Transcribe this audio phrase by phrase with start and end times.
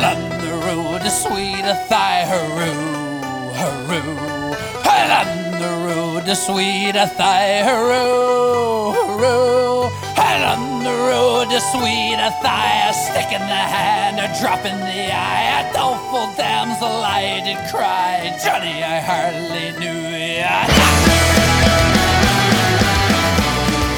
[0.00, 3.20] And on the road to sweet Athy, hurroo,
[3.58, 4.54] hurroo.
[4.86, 9.90] And on the road to sweet Athy, hurroo, hurroo.
[10.16, 14.78] And on the road to sweet Athy, a stick in the hand, a drop in
[14.78, 18.38] the eye, a doleful damsel I did cry.
[18.44, 19.98] Johnny, I hardly knew
[20.38, 21.07] ya.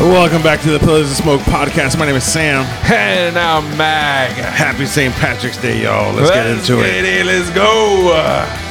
[0.00, 1.98] Welcome back to the Pillars of Smoke podcast.
[1.98, 2.64] My name is Sam.
[2.90, 4.32] And now Mag.
[4.32, 5.14] Happy St.
[5.16, 6.14] Patrick's Day, y'all.
[6.14, 7.04] Let's, get into it.
[7.04, 7.26] it.
[7.26, 8.69] Let's go.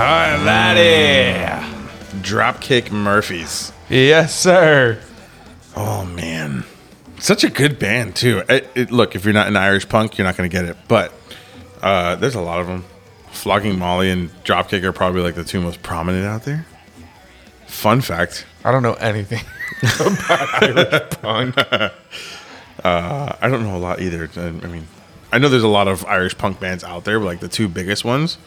[0.00, 1.66] All right, laddie.
[2.22, 3.70] Dropkick Murphys.
[3.90, 4.98] Yes, sir.
[5.76, 6.64] Oh, man.
[7.18, 8.42] Such a good band, too.
[8.48, 10.78] It, it- look, if you're not an Irish punk, you're not going to get it.
[10.88, 11.12] But
[11.82, 12.84] uh, there's a lot of them.
[13.30, 16.64] Flogging Molly and Dropkick are probably like the two most prominent out there.
[17.66, 19.44] Fun fact I don't know anything
[19.82, 21.54] about Irish punk.
[22.84, 24.30] I don't know a lot either.
[24.36, 24.86] I mean,
[25.30, 27.68] I know there's a lot of Irish punk bands out there, but like the two
[27.68, 28.38] biggest ones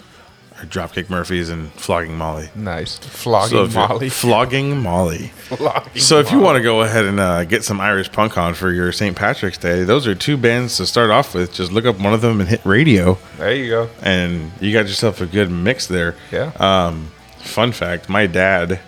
[0.70, 2.50] Dropkick Murphys and Flogging Molly.
[2.56, 2.98] Nice.
[2.98, 4.10] Flogging So Molly.
[4.24, 5.28] Flogging Molly.
[5.28, 8.54] Flogging So if you want to go ahead and uh, get some Irish punk on
[8.54, 9.16] for your St.
[9.16, 11.54] Patrick's Day, those are two bands to start off with.
[11.54, 13.90] Just look up one of them and hit radio, There you go.
[14.02, 16.16] and you got yourself a good mix there.
[16.32, 16.52] Yeah.
[16.60, 18.80] Um, fun fact: my dad.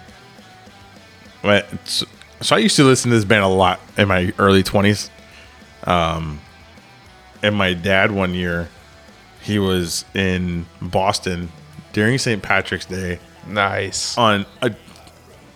[1.86, 2.06] So
[2.42, 5.10] so I used to listen to this band a lot in my early twenties.
[5.84, 6.42] Um,
[7.44, 8.70] and my dad one year,
[9.42, 11.52] he was in Boston
[11.96, 12.44] during St.
[12.44, 14.18] Patrick's Day nice.
[14.18, 14.76] on a,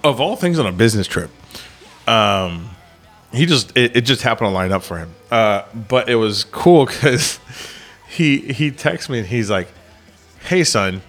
[0.05, 1.29] of all things on a business trip.
[2.07, 2.69] Um,
[3.33, 5.13] he just it, it just happened to line up for him.
[5.29, 7.41] Uh, but it was cool because
[8.07, 9.67] he he texts me and he's like,
[10.45, 11.01] "Hey son,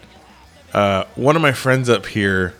[0.74, 2.54] uh, one of my friends up here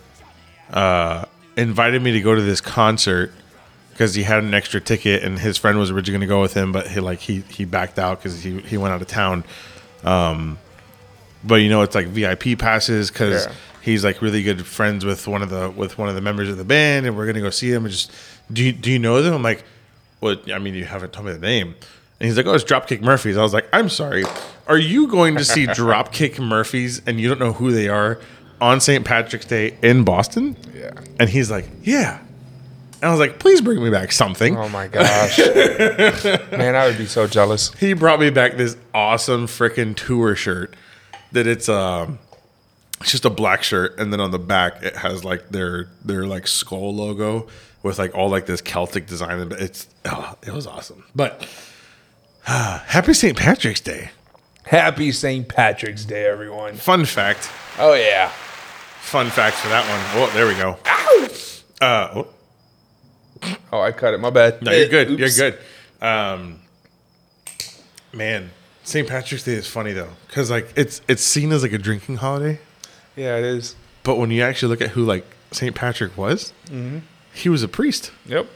[0.73, 1.25] uh,
[1.57, 3.33] invited me to go to this concert."
[3.91, 6.55] Because he had an extra ticket and his friend was originally going to go with
[6.55, 9.45] him, but he like he he backed out because he he went out of town
[11.45, 13.53] but you know it's like VIP passes because Yeah.
[13.83, 16.57] he's like really good friends with one of the with one of the members of
[16.59, 17.85] the band, and we're gonna go see him.
[17.85, 18.13] And just
[18.53, 19.33] do you, do you know them?
[19.35, 19.65] I'm like,
[20.21, 21.75] well, I mean, you haven't told me the name.
[22.19, 23.39] And he's like, oh, it's Dropkick Murphys.
[23.39, 24.25] I was like, I'm sorry,
[24.67, 28.21] are you going to see Dropkick Murphys and you don't know who they are
[28.61, 29.07] on St.
[29.07, 30.55] Patrick's Day in Boston?
[30.75, 30.91] Yeah.
[31.19, 32.19] And he's like, yeah.
[33.01, 34.55] And I was like, please bring me back something.
[34.59, 35.39] Oh my gosh.
[36.53, 37.73] Man, I would be so jealous.
[37.75, 40.75] he brought me back this awesome freaking tour shirt
[41.33, 42.19] that it's um
[43.01, 46.27] it's just a black shirt and then on the back it has like their their
[46.27, 47.47] like skull logo
[47.83, 51.47] with like all like this celtic design and it's oh, it was awesome but
[52.47, 54.11] uh, happy st patrick's day
[54.67, 55.49] Happy St.
[55.49, 56.75] Patrick's Day, everyone.
[56.77, 58.29] fun fact Oh, yeah.
[59.01, 60.23] fun fact for that one.
[60.23, 60.77] Oh, there we go
[61.81, 62.29] uh oh,
[63.73, 64.19] Oh, I cut it.
[64.21, 64.63] My bad.
[64.63, 65.19] no you're good Oops.
[65.39, 65.59] you're good
[66.01, 66.61] um
[68.13, 68.51] man
[68.91, 72.17] st patrick's day is funny though because like it's it's seen as like a drinking
[72.17, 72.59] holiday
[73.17, 73.77] Yeah, it is.
[74.03, 75.75] But when you actually look at who like St.
[75.75, 76.99] Patrick was, mm-hmm.
[77.35, 78.13] he was a priest.
[78.27, 78.47] Yep.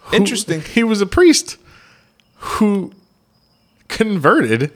[0.00, 0.60] Who- Interesting.
[0.60, 1.56] He was a priest
[2.36, 2.92] who
[3.88, 4.72] converted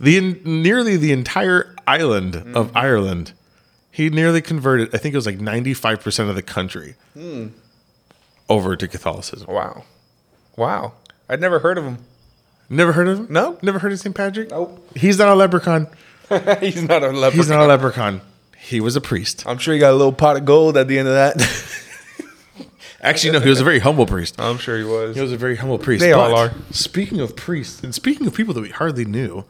[0.00, 2.76] the nearly the entire island of mm-hmm.
[2.76, 3.32] Ireland.
[3.90, 4.94] He nearly converted.
[4.94, 7.48] I think it was like ninety five percent of the country hmm.
[8.48, 9.52] over to Catholicism.
[9.52, 9.84] Wow.
[10.56, 10.94] Wow.
[11.28, 11.98] I'd never heard of him.
[12.70, 13.26] Never heard of him?
[13.30, 13.58] No.
[13.62, 14.14] Never heard of St.
[14.14, 14.50] Patrick?
[14.50, 14.86] Nope.
[14.96, 15.86] He's not a leprechaun.
[16.60, 17.36] He's not a leper.
[17.36, 18.20] He's not a leprechaun.
[18.58, 19.46] He was a priest.
[19.46, 21.36] I'm sure he got a little pot of gold at the end of that.
[23.00, 24.40] Actually, no, he was a very humble priest.
[24.40, 25.14] I'm sure he was.
[25.14, 26.00] He was a very humble priest.
[26.00, 26.52] They all are.
[26.72, 29.44] Speaking of priests, and speaking of people that we hardly knew,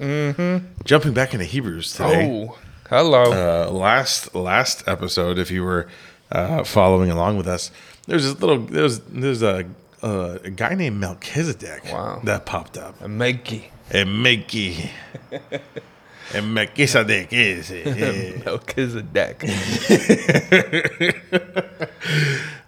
[0.84, 2.28] jumping back into Hebrews today.
[2.30, 2.58] oh,
[2.90, 3.68] hello.
[3.68, 5.88] Uh, last last episode, if you were
[6.30, 7.70] uh, following along with us,
[8.06, 9.64] there's this little there's there's a
[10.02, 12.20] uh, a guy named Melchizedek Wow.
[12.24, 13.00] that popped up.
[13.00, 13.70] a Mikey.
[13.90, 14.90] And Melchi.
[16.34, 18.58] and Melchizedek eh, eh, eh.
[18.76, 19.06] is it?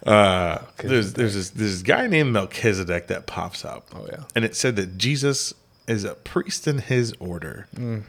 [0.03, 0.89] Uh, Melchizedek.
[0.89, 3.87] there's there's this, this guy named Melchizedek that pops up.
[3.93, 4.23] Oh, yeah.
[4.35, 5.53] And it said that Jesus
[5.87, 7.67] is a priest in his order.
[7.75, 7.99] Hmm.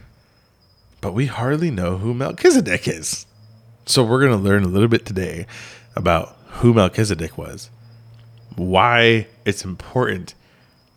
[1.03, 3.27] but we hardly know who Melchizedek is.
[3.85, 5.47] So we're going to learn a little bit today
[5.97, 7.69] about who Melchizedek was,
[8.57, 10.35] why it's important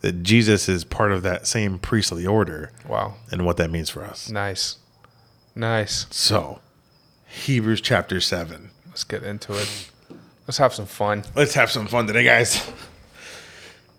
[0.02, 3.16] that Jesus is part of that same priestly order, Wow.
[3.31, 4.30] and what that means for us.
[4.30, 4.78] Nice.
[5.56, 6.06] Nice.
[6.12, 6.60] So,
[7.28, 8.69] Hebrews chapter 7.
[8.88, 9.90] Let's get into it.
[10.48, 11.24] Let's have some fun.
[11.36, 12.69] Let's have some fun today, guys.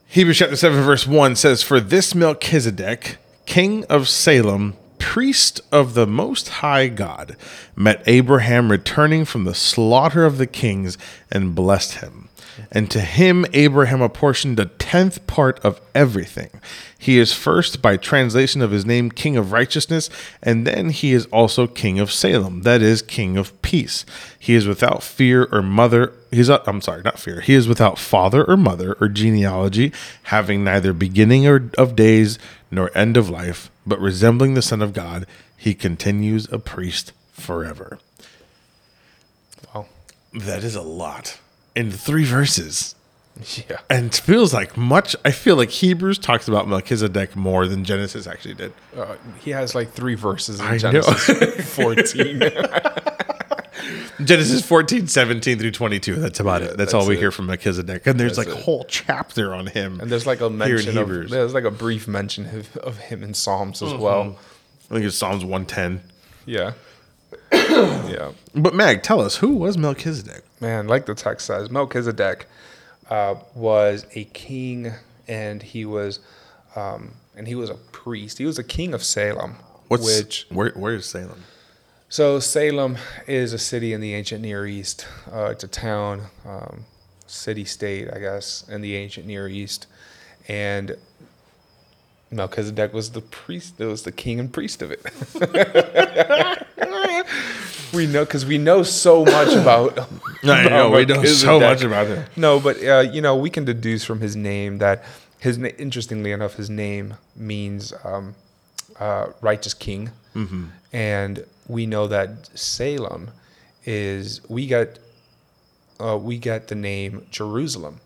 [0.08, 6.06] Hebrews chapter 7, verse 1 says, For this Melchizedek, king of Salem, priest of the
[6.06, 7.37] Most High God,
[7.75, 10.97] met Abraham returning from the slaughter of the kings
[11.32, 12.25] and blessed him.
[12.70, 16.61] And to him Abraham apportioned a tenth part of everything.
[16.99, 20.08] He is first, by translation of his name, King of Righteousness,
[20.43, 24.05] and then he is also King of Salem, that is, King of Peace.
[24.38, 26.12] He is without fear or mother.
[26.31, 27.41] He's, uh, I'm sorry, not fear.
[27.41, 29.93] He is without father or mother or genealogy,
[30.25, 32.38] having neither beginning or of days
[32.70, 35.26] nor end of life, but resembling the Son of God,
[35.56, 37.99] he continues a priest forever.
[39.75, 39.87] Wow.
[40.32, 41.38] That is a lot
[41.76, 42.94] in three verses.
[43.69, 43.81] Yeah.
[43.90, 45.14] And it feels like much.
[45.25, 48.73] I feel like Hebrews talks about Melchizedek more than Genesis actually did.
[48.96, 50.78] Uh, he has like three verses in I.
[50.78, 52.40] Genesis 14.
[54.25, 56.14] Genesis 14, 17 through 22.
[56.17, 56.76] That's about it.
[56.78, 57.19] That's, all we it.
[57.19, 58.06] hear from Melchizedek.
[58.06, 60.00] And there's That's like a whole chapter on him.
[60.00, 63.34] And there's like a mention of there's like a brief mention of, of him in
[63.34, 63.94] Psalms Mm-hmm.
[63.94, 64.38] as well.
[64.90, 66.00] I think it's Psalms 110.
[66.46, 66.72] Yeah.
[68.08, 68.32] Yeah.
[68.55, 70.44] But Mag, tell us, who was Melchizedek?
[70.61, 72.46] Man, like the text says, Melchizedek
[73.11, 74.93] uh, was a king
[75.28, 76.20] and he was
[76.75, 78.38] um, and he was a priest.
[78.38, 79.56] He was a king of Salem.
[79.88, 81.44] What's which where where is Salem?
[82.08, 85.06] So Salem is a city in the ancient Near East.
[85.32, 86.84] Uh, it's a town, um,
[87.26, 89.87] city state, I guess, in the ancient Near East,
[90.46, 90.96] and
[92.31, 93.81] Melchizedek was the priest.
[93.81, 95.02] It was the king and priest of it.
[97.96, 99.98] we know because we know so much about.
[100.44, 102.25] I know, we know so much about him.
[102.37, 105.02] No, but uh, you know, we can deduce from his name that
[105.38, 108.34] his na- interestingly enough, his name means um,
[109.00, 110.10] uh, righteous king,
[110.93, 113.31] and we know that Salem
[113.84, 114.98] is we get
[115.98, 118.00] uh, we get the name Jerusalem.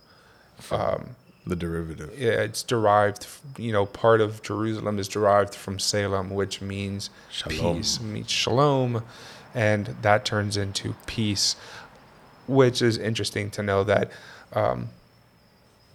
[1.46, 2.12] The derivative.
[2.18, 3.26] Yeah, it's derived,
[3.58, 7.76] you know, part of Jerusalem is derived from Salem, which means Shalom.
[7.78, 9.02] peace, means shalom,
[9.54, 11.56] and that turns into peace,
[12.46, 14.10] which is interesting to know that
[14.52, 14.88] um,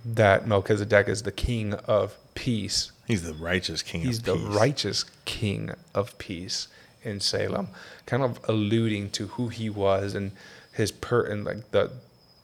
[0.06, 2.92] that Melchizedek is the king of peace.
[3.08, 4.44] He's the righteous king He's the peace.
[4.44, 6.68] righteous king of peace
[7.04, 7.68] in Salem,
[8.06, 10.32] kind of alluding to who he was and
[10.74, 11.92] his per and like the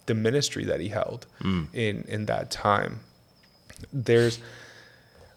[0.05, 1.25] the ministry that he held
[1.73, 2.99] in in that time.
[3.91, 4.39] There's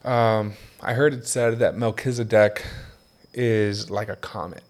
[0.04, 2.64] um I heard it said that Melchizedek
[3.32, 4.62] is like a comet.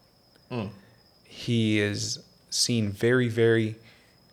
[1.35, 3.75] He is seen very very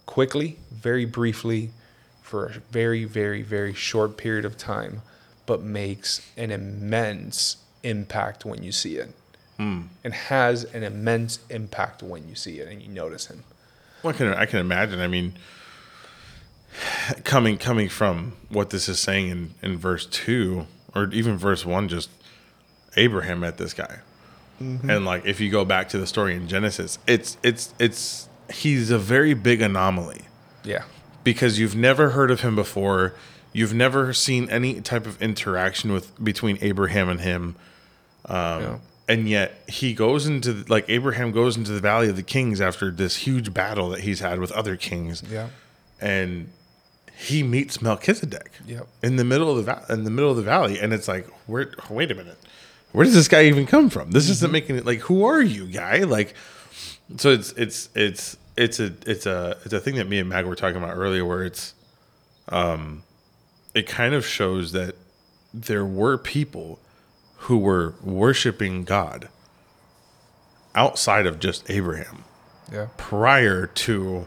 [0.06, 1.71] quickly, very briefly
[2.21, 5.01] for a very very very short period of time
[5.48, 9.13] but makes an immense impact when you see it.
[9.57, 9.81] Hmm.
[10.03, 13.44] And has an immense impact when you see it and you notice him.
[14.03, 15.00] Well, I can I can imagine.
[15.00, 15.33] I mean,
[17.24, 21.89] coming coming from what this is saying in in verse two or even verse one,
[21.89, 22.10] just
[22.96, 24.00] Abraham met this guy,
[24.89, 28.91] and like if you go back to the story in Genesis, it's it's it's he's
[28.91, 30.22] a very big anomaly
[30.63, 30.84] Yeah.
[31.24, 33.13] because you've never heard of him before.
[33.53, 37.56] You've never seen any type of interaction with between Abraham and him.
[38.25, 38.77] Um, Yeah.
[39.10, 42.89] And yet he goes into like Abraham goes into the valley of the kings after
[42.91, 45.48] this huge battle that he's had with other kings Yeah.
[46.00, 46.50] and
[47.18, 48.88] he meets Melchizedek Yep.
[49.03, 51.27] in the middle of the va- in the middle of the valley, and it's like,
[51.46, 51.70] where?
[51.89, 52.38] Wait a minute,
[52.91, 54.12] where does this guy even come from?
[54.12, 56.00] This isn't making it like, who are you, guy?
[56.00, 56.33] Like,
[57.17, 60.45] so it's it's it's it's a it's a it's a thing that me and Mag
[60.45, 61.74] were talking about earlier, where it's,
[62.50, 63.03] um,
[63.74, 64.95] it kind of shows that
[65.53, 66.79] there were people
[67.45, 69.29] who were worshiping God
[70.75, 72.24] outside of just Abraham
[72.71, 72.88] Yeah.
[72.98, 74.25] prior to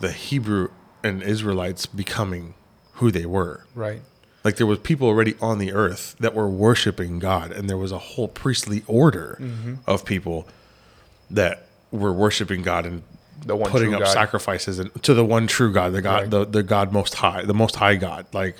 [0.00, 0.68] the Hebrew
[1.02, 2.54] and Israelites becoming
[2.94, 3.64] who they were.
[3.74, 4.02] Right.
[4.44, 7.92] Like there was people already on the earth that were worshiping God, and there was
[7.92, 9.74] a whole priestly order Mm-hmm.
[9.86, 10.48] of people
[11.30, 13.02] that were worshiping God and
[13.44, 14.12] The one putting up God.
[14.12, 16.30] sacrifices and, to the one true God, the God, Right.
[16.30, 18.26] the, the God most high, the most high God.
[18.32, 18.56] Like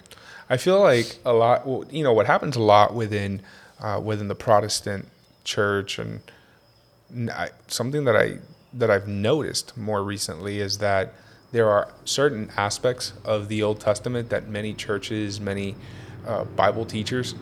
[0.51, 1.67] I feel like a lot.
[1.93, 3.41] You know what happens a lot within
[3.81, 5.09] uh, within the Protestant
[5.45, 6.21] church, and
[7.31, 8.39] I, something that I
[8.75, 11.15] that I've noticed more recently is that
[11.53, 15.75] there are certain aspects of the Old Testament that many churches, many
[16.27, 17.35] uh, Bible teachers,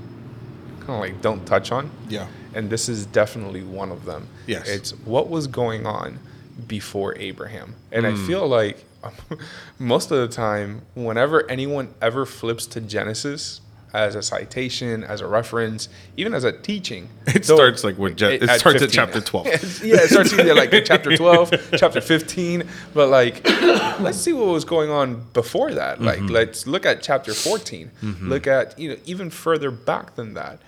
[0.81, 1.91] kind of like don't touch on.
[2.09, 2.27] Yeah.
[2.55, 4.27] and this is definitely one of them.
[4.47, 4.69] Yes.
[4.69, 6.19] It's what was going on
[6.67, 7.75] before Abraham.
[7.93, 8.15] And Hmm.
[8.15, 8.85] I feel like
[9.79, 13.61] most of the time, whenever anyone ever flips to Genesis
[13.95, 18.17] as a citation, as a reference, even as a teaching, It though- starts like with
[18.17, 19.47] Gen- it starts at chapter 12.
[19.85, 22.65] yeah, it starts either like chapter 12, chapter 15.
[22.95, 23.49] But like,
[24.01, 26.01] let's see what was going on before that.
[26.03, 26.29] Like, Mm-hmm.
[26.35, 27.91] let's look at chapter 14.
[28.23, 30.61] Look at, you know, even further back than that.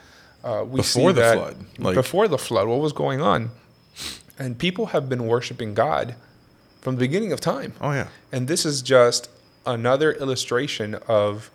[0.43, 3.51] Uh, we see Before the flood, like- before the flood, what was going on?
[4.39, 6.15] And people have been worshiping God
[6.81, 7.75] from the beginning of time.
[7.83, 8.09] Oh yeah.
[8.33, 9.29] And this is just
[9.67, 11.51] another illustration of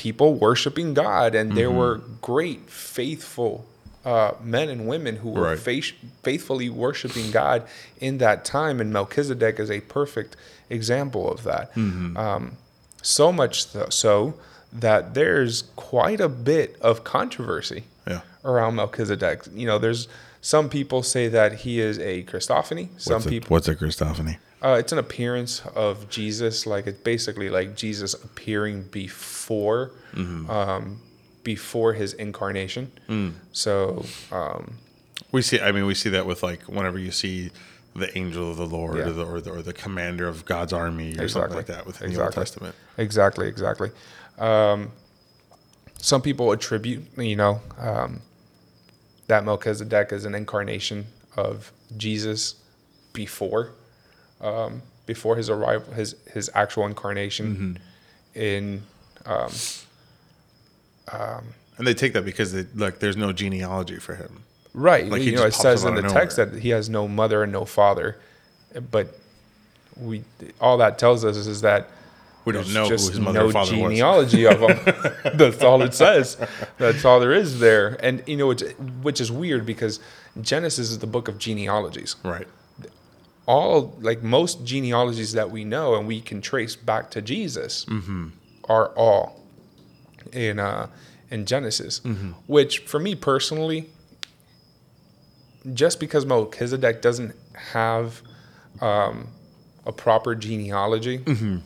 [0.00, 1.34] people worshiping God.
[1.34, 3.66] And there were great, faithful
[4.02, 5.58] uh, men and women who were Right.
[5.58, 5.92] faith-
[6.22, 7.64] faithfully worshiping God
[8.00, 8.80] in that time.
[8.80, 10.36] And Melchizedek is a perfect
[10.70, 11.70] example of that.
[11.76, 12.56] Um,
[13.02, 14.34] so much th- so
[14.72, 18.20] that there's quite a bit of controversy Yeah.
[18.42, 19.42] around Melchizedek.
[19.54, 20.08] You know, there's
[20.40, 22.88] some people say that he is a Christophany.
[22.96, 24.38] Some What's a, people what's a Christophany?
[24.62, 31.00] Uh, it's an appearance of Jesus, like it's basically like Jesus appearing before, um,
[31.44, 32.92] before his incarnation.
[33.52, 34.74] So, um,
[35.32, 35.60] We see.
[35.60, 37.50] I mean, we see that with like whenever you see
[37.94, 39.08] the angel of the Lord Yeah.
[39.08, 42.12] or, the, or the or the commander of God's army or something like that within
[42.12, 42.74] the Old Testament.
[42.98, 43.90] Exactly, exactly.
[44.38, 44.92] Um,
[45.98, 48.20] some people attribute, you know, um,
[49.26, 52.54] that Melchizedek is an incarnation of Jesus
[53.12, 53.72] before,
[54.40, 57.78] um, before his arrival, his his actual incarnation
[58.34, 58.82] in
[59.26, 59.50] um,
[61.78, 64.42] And they take that because they like there's no genealogy for him.
[64.72, 65.06] Right.
[65.06, 66.52] Like, he you know, it says in the text nowhere.
[66.52, 68.16] that he has no mother and no father,
[68.90, 69.18] but
[69.96, 70.22] we
[70.60, 71.88] all that tells us is that
[72.44, 73.80] We don't know who just his mother no or father was.
[73.80, 74.78] genealogy of him.
[75.36, 76.36] That's all it says.
[76.78, 77.98] That's all there is there.
[78.02, 78.62] And you know, it's,
[79.02, 79.98] which is weird because
[80.40, 82.14] Genesis is the book of genealogies.
[82.22, 82.46] Right.
[83.54, 88.28] All like most genealogies that we know and we can trace back to Jesus Mm-hmm.
[88.68, 89.24] are all
[90.32, 90.86] in uh,
[91.30, 92.00] in Genesis.
[92.00, 92.30] Mm-hmm.
[92.46, 93.80] Which for me personally,
[95.72, 97.34] just because Melchizedek doesn't
[97.72, 98.22] have
[98.80, 99.28] um,
[99.84, 101.56] a proper genealogy, Mm-hmm.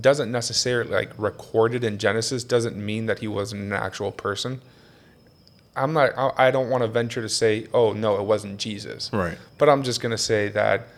[0.00, 4.60] doesn't necessarily like recorded in Genesis doesn't mean that he wasn't an actual person.
[5.76, 6.10] I'm not.
[6.16, 9.10] I I don't want to venture to say, oh no, it wasn't Jesus.
[9.12, 9.38] Right.
[9.58, 10.88] But I'm just gonna say that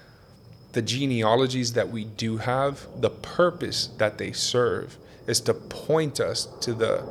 [0.73, 4.97] the genealogies that we do have, the purpose that they serve
[5.27, 7.03] is to point us to the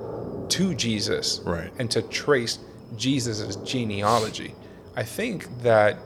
[0.50, 1.72] to Jesus Right.
[1.78, 2.60] and to trace
[2.96, 4.56] Jesus' genealogy.
[4.96, 5.98] I think that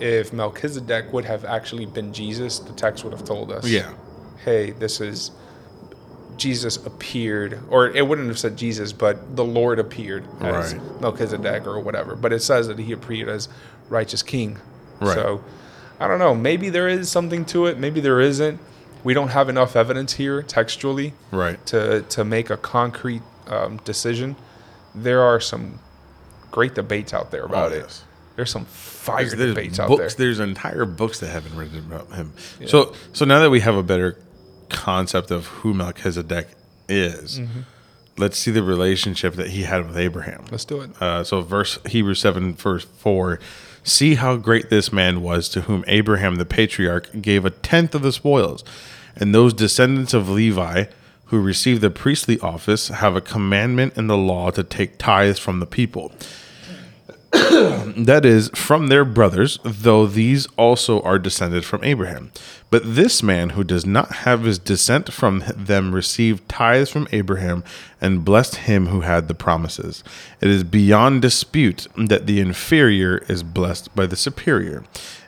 [0.00, 3.92] if Melchizedek would have actually been Jesus, the text would have told us, Yeah.
[4.44, 5.30] hey, this is
[6.36, 11.00] Jesus appeared, or it wouldn't have said Jesus, but the Lord appeared as Right.
[11.00, 12.16] Melchizedek or whatever.
[12.16, 13.48] But it says that he appeared as
[13.88, 14.58] righteous king.
[15.00, 15.14] Right.
[15.14, 15.42] So
[16.00, 16.34] I don't know.
[16.34, 17.78] Maybe there is something to it.
[17.78, 18.60] Maybe there isn't.
[19.04, 21.64] We don't have enough evidence here textually Right.
[21.66, 24.36] to to make a concrete um, decision.
[24.94, 25.78] There are some
[26.50, 28.02] great debates out there about Oh, it.
[28.36, 30.08] There's some fire There's, there's debates out there.
[30.08, 32.32] There's entire books that have been written about him.
[32.66, 34.18] So so now that we have a better
[34.70, 36.48] concept of who Melchizedek
[36.88, 37.60] is, Mm-hmm.
[38.16, 40.44] let's see the relationship that he had with Abraham.
[40.50, 40.90] Let's do it.
[41.00, 43.38] Uh, so verse Hebrews seven verse four.
[43.86, 48.00] See how great this man was to whom Abraham the patriarch gave a tenth of
[48.00, 48.64] the spoils,
[49.14, 50.86] and those descendants of Levi
[51.26, 55.60] who receive the priestly office have a commandment in the law to take tithes from
[55.60, 56.12] the people.
[57.96, 62.30] that is, from their brothers, though these also are descended from Abraham.
[62.70, 67.64] But this man who does not have his descent from them received tithes from Abraham
[68.00, 70.04] and blessed him who had the promises.
[70.40, 74.84] It is beyond dispute that the inferior is blessed by the superior.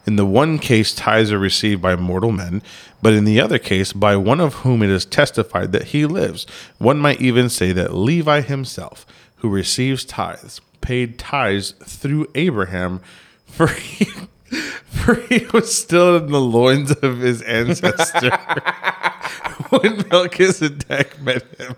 [0.07, 2.63] In the one case, tithes are received by mortal men,
[3.03, 6.47] but in the other case, by one of whom it is testified that he lives.
[6.79, 9.05] One might even say that Levi himself,
[9.37, 13.01] who receives tithes, paid tithes through Abraham,
[13.45, 14.05] for he,
[14.87, 18.31] for he was still in the loins of his ancestor
[19.71, 21.75] when Melchizedek met him.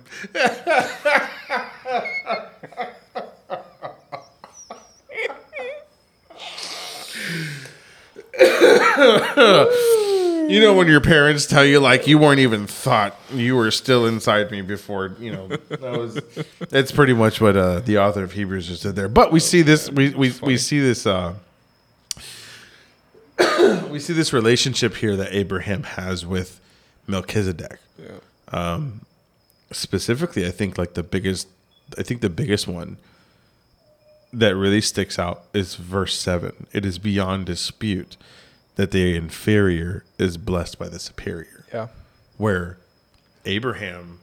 [10.48, 14.06] You know when your parents tell you like you weren't even thought you were still
[14.06, 16.20] inside me before you know that was
[16.70, 19.08] that's pretty much what uh, the author of Hebrews just did there.
[19.08, 21.34] But we see this we we, we see this uh,
[23.90, 26.60] we see this relationship here that Abraham has with
[27.06, 27.78] Melchizedek.
[28.50, 29.04] Um, Yeah.
[29.70, 31.46] Specifically, I think like the biggest
[31.98, 32.96] I think the biggest one
[34.32, 36.66] that really sticks out is verse 7.
[36.72, 38.16] It is beyond dispute
[38.78, 41.64] that the inferior is blessed by the superior.
[41.74, 41.88] Yeah.
[42.36, 42.78] Where
[43.44, 44.20] Abraham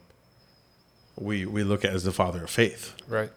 [1.18, 2.94] we we look at as the father of faith.
[3.06, 3.30] Right.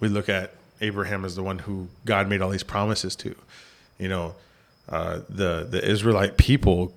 [0.00, 3.36] We look at Abraham as the one who God made all these promises to.
[3.96, 4.34] You know,
[4.88, 6.92] uh, the the Israelite people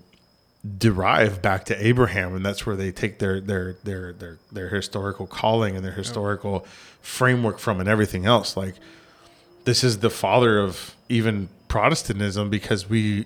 [0.77, 5.27] derive back to Abraham, and that's where they take their their their their their historical
[5.27, 6.65] calling and their historical
[7.01, 8.57] framework from, and everything else.
[8.57, 8.73] Like
[9.65, 13.25] this is the father of even Protestantism because we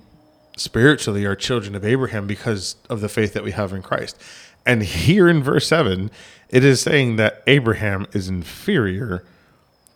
[0.57, 4.21] spiritually are children of Abraham because of the faith that we have in Christ.
[4.65, 6.11] And here in verse 7,
[6.49, 9.23] it is saying that Abraham is inferior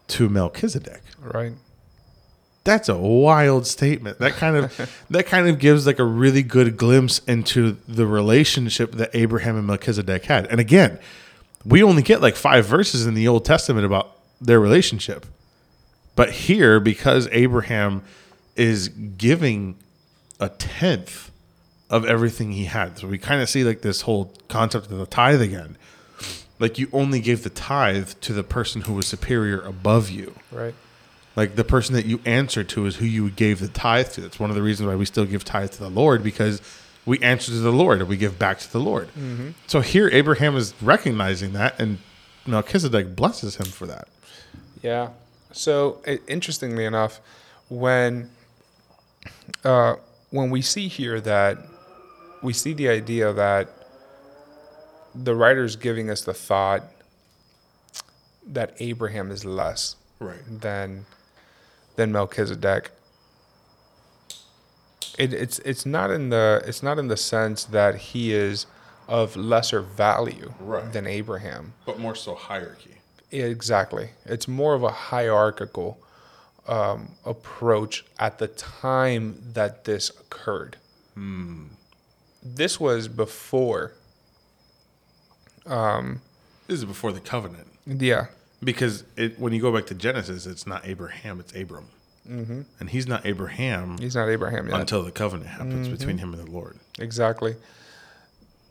[0.07, 1.01] to Melchizedek.
[1.19, 1.53] Right.
[2.63, 4.17] That's a wild statement.
[4.17, 8.93] That kind of that kind of gives like a really good glimpse into the relationship
[8.93, 10.47] that Abraham and Melchizedek had.
[10.47, 10.99] And again,
[11.63, 15.25] we only get like 5 verses in the Old Testament about their relationship.
[16.15, 18.03] But here because Abraham
[18.55, 19.77] is giving
[20.39, 21.31] a tenth
[21.89, 22.97] of everything he had.
[22.97, 25.77] So we kind of see like this whole concept of the tithe again.
[26.57, 30.35] Like you only gave the tithe to the person who was superior above you.
[30.51, 30.73] Right.
[31.35, 34.21] Like the person that you answer to is who you gave the tithe to.
[34.21, 36.61] That's one of the reasons why we still give tithe to the Lord because
[37.05, 39.09] we answer to the Lord and we give back to the Lord.
[39.09, 39.49] Mm-hmm.
[39.67, 41.99] So here Abraham is recognizing that and
[42.47, 44.07] Melchizedek blesses him for that.
[44.81, 45.09] Yeah.
[45.51, 47.19] So interestingly enough,
[47.69, 48.29] when
[49.65, 49.95] uh,
[50.29, 51.57] when we see here that
[52.41, 53.67] we see the idea that
[55.13, 56.83] the writer's giving us the thought
[58.47, 60.39] that Abraham is less Right.
[60.47, 61.05] than
[61.95, 62.91] than Melchizedek.
[65.17, 68.65] It, it's it's not in the it's not in the sense that he is
[69.07, 70.91] of lesser value Right.
[70.91, 71.73] than Abraham.
[71.85, 72.95] But more so hierarchy.
[73.31, 74.11] Exactly.
[74.25, 75.99] It's more of a hierarchical
[76.67, 80.77] um, approach at the time that this occurred.
[82.43, 83.93] This was before,
[85.65, 87.67] This is before the covenant.
[87.85, 88.27] yeah,
[88.63, 91.87] Because it, when you go back to Genesis, it's not Abraham, it's Abram.
[92.29, 92.61] Mm-hmm.
[92.79, 94.79] And he's not Abraham he's not Abraham yet.
[94.79, 96.79] until the covenant happens between him and the Lord.
[96.97, 97.55] exactly.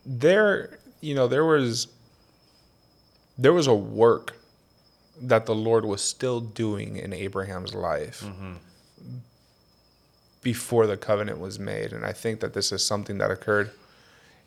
[0.05, 1.87] There, you know, there was
[3.37, 4.35] there was a work
[5.21, 8.23] that the Lord was still doing in Abraham's life
[10.41, 13.71] before the covenant was made, and I think that this is something that occurred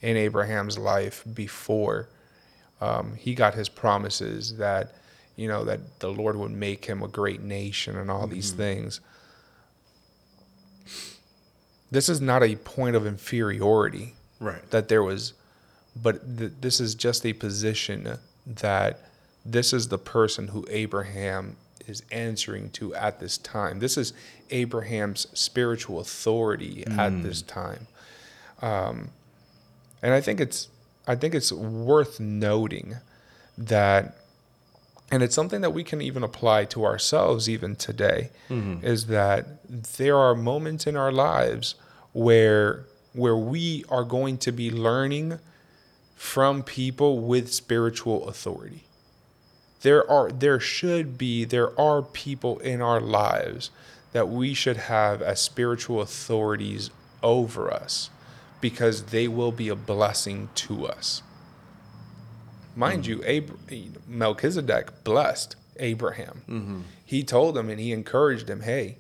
[0.00, 2.08] in Abraham's life before
[2.80, 4.94] um, he got his promises that
[5.34, 9.00] you know that the Lord would make him a great nation and all these things.
[11.90, 14.68] This is not a point of inferiority Right.
[14.70, 15.32] that there was,
[16.00, 19.00] but th- this is just a position that
[19.50, 21.56] this is the person who Abraham
[21.86, 23.78] is answering to at this time.
[23.78, 24.12] This is
[24.50, 27.86] Abraham's spiritual authority at this time,
[28.60, 29.10] um,
[30.02, 30.68] and I think it's
[31.06, 32.96] I think it's worth noting
[33.56, 34.16] that,
[35.10, 38.30] and it's something that we can even apply to ourselves even today,
[38.82, 39.64] is that
[39.96, 41.74] there are moments in our lives
[42.12, 42.84] where
[43.14, 45.38] where we are going to be learning
[46.14, 48.84] from people with spiritual authority.
[49.82, 53.70] There are there should be there are people in our lives
[54.12, 56.90] that we should have as spiritual authorities
[57.22, 58.10] over us
[58.60, 61.22] because they will be a blessing to us.
[62.74, 63.58] Mind you, Ab-
[64.08, 66.84] Melchizedek blessed Abraham.
[67.04, 68.96] He told him and he encouraged him, "Hey,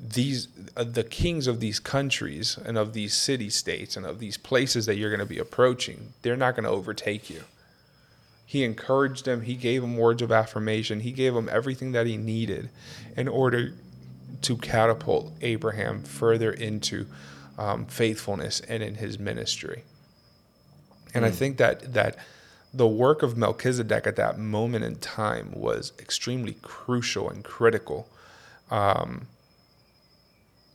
[0.00, 4.36] these uh, the kings of these countries and of these city states and of these
[4.36, 7.44] places that you're going to be approaching, they're not going to overtake you."
[8.48, 9.42] He encouraged him.
[9.42, 11.00] He gave him words of affirmation.
[11.00, 12.70] He gave him everything that he needed
[13.14, 13.74] in order
[14.40, 17.04] to catapult Abraham further into
[17.58, 19.84] um, faithfulness and in his ministry.
[21.12, 22.16] And I think that that
[22.72, 28.08] the work of Melchizedek at that moment in time was extremely crucial and critical.
[28.70, 29.26] Um,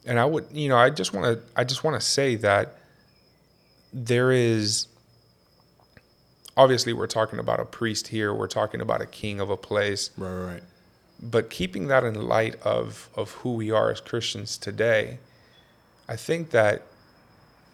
[0.05, 2.77] and I would, you know, I just want to, I just want to say that
[3.91, 4.87] there is
[6.55, 10.09] obviously we're talking about a priest here, we're talking about a king of a place,
[10.17, 10.63] Right, right,
[11.21, 15.19] but keeping that in light of of who we are as Christians today,
[16.07, 16.83] I think that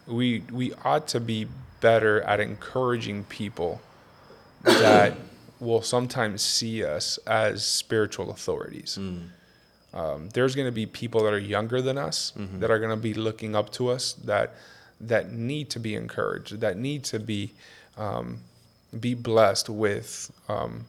[0.08, 1.48] we we ought to be
[1.82, 3.82] better at encouraging people
[4.64, 5.16] that
[5.60, 8.98] will sometimes see us as spiritual authorities.
[9.92, 12.96] Um, there's going to be people that are younger than us that are going to
[13.02, 14.54] be looking up to us that
[15.02, 17.54] that need to be encouraged, that need to be
[17.98, 18.42] um,
[18.98, 20.86] be blessed with um,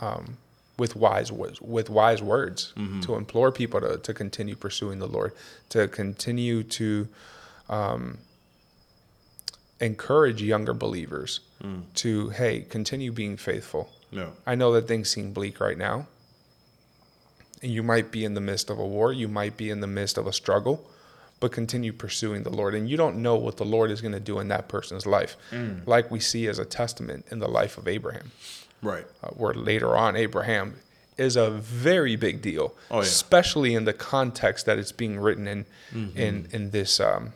[0.00, 0.36] um,
[0.78, 2.72] with wise wo- with wise words
[3.02, 5.32] to implore people to, to continue pursuing the Lord,
[5.70, 7.08] to continue to
[7.68, 8.18] um,
[9.80, 11.40] encourage younger believers
[11.94, 13.90] to hey continue being faithful.
[14.10, 14.32] No.
[14.46, 16.06] I know that things seem bleak right now.
[17.62, 19.86] And you might be in the midst of a war, you might be in the
[19.86, 20.90] midst of a struggle,
[21.40, 22.74] but continue pursuing the Lord.
[22.74, 25.36] And you don't know what the Lord is going to do in that person's life,
[25.86, 28.30] like we see as a testament in the life of Abraham,
[28.82, 29.06] Right.
[29.24, 30.76] uh, where later on, Abraham
[31.16, 33.02] is a very big deal, Oh, yeah.
[33.02, 35.66] especially in the context that it's being written in,
[36.14, 37.32] in, in this, um,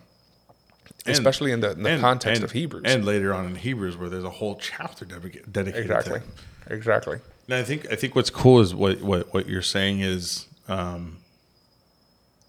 [1.06, 2.84] especially in the, in the context and- of Hebrews.
[2.86, 6.20] and later on in Hebrews, where there's a whole chapter dedicated dedicated to exactly.
[6.68, 7.18] Exactly.
[7.48, 11.18] No, I think I think what's cool is what what what you're saying is um,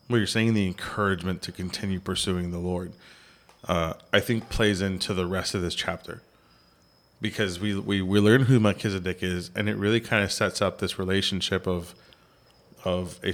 [0.08, 0.54] what you're saying.
[0.54, 2.94] The encouragement to continue pursuing the Lord,
[3.68, 6.22] uh, I think, plays into the rest of this chapter
[7.22, 10.80] because we we we learn who Melchizedek is, and it really kind of sets up
[10.80, 11.96] this relationship of
[12.84, 13.34] of a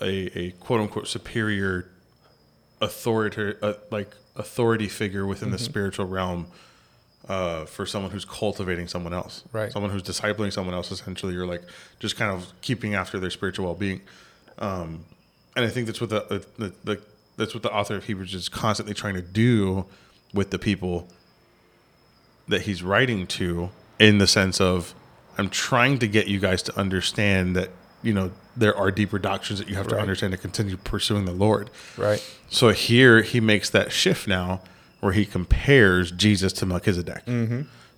[0.00, 1.88] a, a quote unquote superior
[2.80, 5.56] authority uh, like authority figure within Mm-hmm.
[5.56, 6.46] the spiritual realm
[7.28, 9.70] uh, for someone who's cultivating someone else, Right.
[9.72, 10.90] Someone who's discipling someone else.
[10.90, 11.62] Essentially, you're like
[12.00, 14.00] just kind of keeping after their spiritual well-being.
[14.58, 15.04] Um,
[15.56, 17.00] and I think that's what the, uh, the, the
[17.36, 19.86] that's what the author of Hebrews is constantly trying to do
[20.34, 21.08] with the people
[22.48, 24.94] that he's writing to, in the sense of,
[25.38, 27.70] I'm trying to get you guys to understand that
[28.02, 31.32] you know there are deeper doctrines that you have to understand to continue pursuing the
[31.32, 31.70] Lord.
[31.96, 32.22] Right.
[32.50, 34.60] So here he makes that shift now
[35.00, 37.24] where he compares Jesus to Melchizedek.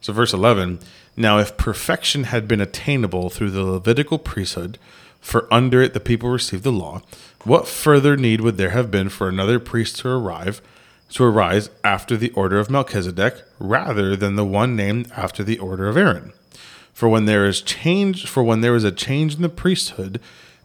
[0.01, 0.81] So, verse 11
[1.17, 4.79] Now, if perfection had been attainable through the Levitical priesthood,
[5.21, 7.03] for under it the people received the law,
[7.44, 10.61] what further need would there have been for another priest to arrive?
[11.11, 15.87] To arise after the order of Melchizedek, rather than the one named after the order
[15.87, 16.33] of Aaron.
[16.92, 20.20] For when there is change, for when there is a change in the priesthood,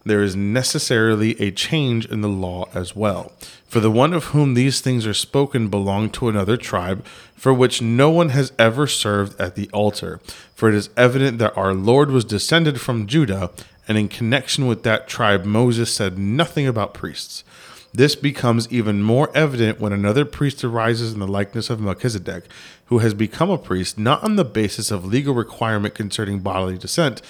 [0.06, 3.32] there is necessarily a change in the law as well.
[3.68, 7.82] For the one of whom these things are spoken belonged to another tribe, for which
[7.82, 10.20] no one has ever served at the altar.
[10.56, 13.52] For it is evident that our Lord was descended from Judah,
[13.90, 17.44] and in connection with that tribe, Moses said nothing about priests.
[17.92, 22.44] This becomes even more evident when another priest arises in the likeness of Melchizedek,
[22.86, 27.24] who has become a priest not on the basis of legal requirement concerning bodily descent,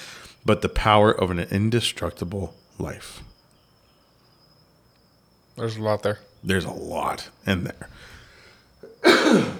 [0.45, 3.23] but the power of an indestructible life.
[5.55, 6.19] There's a lot there.
[6.43, 7.89] There's a lot in there.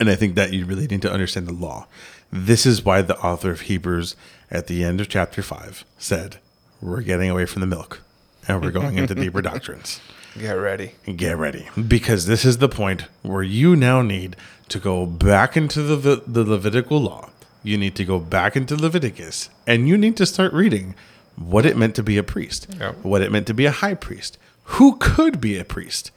[0.00, 1.86] and I think that you really need to understand the law.
[2.32, 4.16] This is why the author of Hebrews
[4.50, 6.38] at the end of chapter 5 said,
[6.80, 8.02] We're getting away from the milk
[8.46, 10.00] and we're going into deeper doctrines.
[10.38, 10.92] Get ready.
[11.16, 11.68] Get ready.
[11.86, 14.36] Because this is the point where you now need
[14.68, 17.30] to go back into the, the, Levitical law.
[17.62, 20.94] You need to go back into Leviticus and you need to start reading
[21.36, 22.92] what it meant to be a priest, Yeah.
[23.02, 26.10] what it meant to be a high priest, who could be a priest.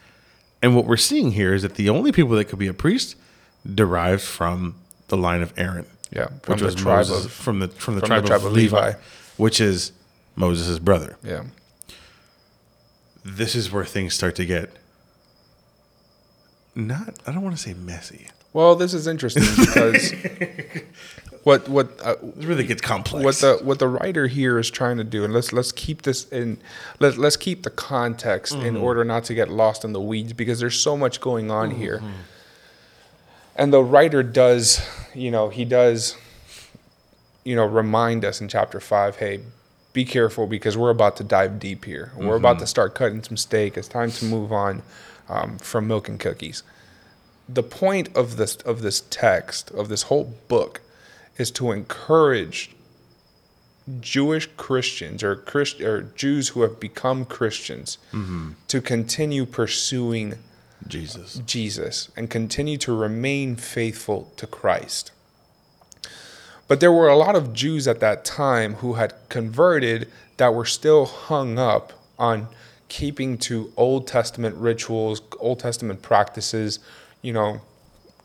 [0.62, 3.16] And what we're seeing here is that the only people that could be a priest
[3.72, 4.76] derived from
[5.08, 5.86] the line of Aaron.
[6.12, 8.42] Yeah, from which the tribe Moses, of- from the from the from tribe, the tribe
[8.42, 9.00] of, of Levi, Levi.
[9.38, 9.92] which is
[10.36, 11.44] Moses' brother Yeah.
[13.24, 14.72] this is where things start to get
[16.76, 18.28] not I don't want to say messy.
[18.54, 20.14] Well, this is interesting because
[21.44, 23.24] what what uh, It really gets complex.
[23.24, 26.28] what the what the writer here is trying to do, and let's let's keep this
[26.30, 26.58] in
[27.00, 30.60] let let's keep the context in order not to get lost in the weeds because
[30.60, 32.02] there's so much going on here.
[33.56, 34.82] And the writer does,
[35.14, 36.16] you know, he does,
[37.44, 39.42] you know, remind us in chapter five, hey,
[39.94, 42.12] be careful because we're about to dive deep here.
[42.16, 43.76] We're about to start cutting some steak.
[43.76, 44.84] It's time to move on
[45.28, 46.64] um, from milk and cookies.
[47.50, 50.80] The point of this of this text of this whole book
[51.38, 52.72] is to encourage
[54.00, 57.98] Jewish Christians or Christ or Jews who have become Christians
[58.70, 60.36] to continue pursuing
[60.88, 61.42] Jesus.
[61.46, 65.12] Jesus and continue to remain faithful to Christ.
[66.68, 70.66] But there were a lot of Jews at that time who had converted that were
[70.66, 72.48] still hung up on
[72.88, 76.80] keeping to Old Testament rituals, Old Testament practices,
[77.22, 77.62] you know,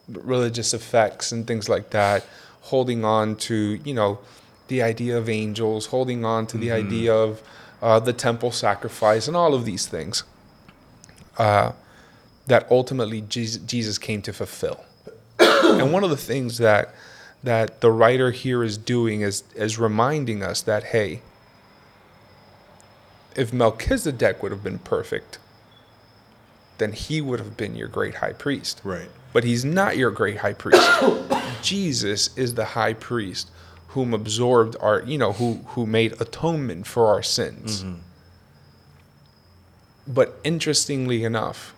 [0.09, 2.25] religious effects and things like that,
[2.63, 4.19] holding on to, you know,
[4.69, 7.43] the idea of angels, holding on to the idea of
[7.81, 10.25] uh, the temple sacrifice, and all of these things
[11.39, 11.73] uh,
[12.47, 14.85] that ultimately Jesus, came to fulfill.
[15.39, 16.95] and one of the things that
[17.43, 21.21] that the writer here is doing is is reminding us that hey,
[23.35, 25.39] if Melchizedek would have been perfect,
[26.79, 29.09] then he would have been your great high priest Right.
[29.33, 30.89] but he's not your great high priest.
[31.63, 33.51] Jesus is the high priest
[33.89, 37.83] whom absorbed our, you know, who who made atonement for our sins.
[37.83, 37.95] Mm-hmm.
[40.07, 41.75] But interestingly enough,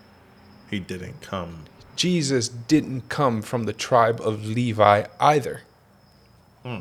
[0.70, 1.64] He didn't come.
[1.96, 5.62] Jesus didn't come from the tribe of Levi either.
[6.62, 6.80] Hmm.